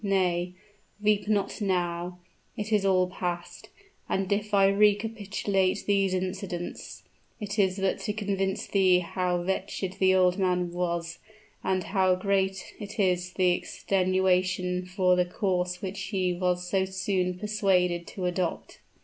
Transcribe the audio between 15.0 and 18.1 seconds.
the course which he was so soon persuaded